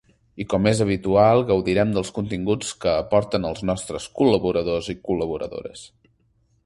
[0.43, 5.85] I com és habitual gaudirem dels continguts que aporten els nostres col·laboradors i col·laboradores.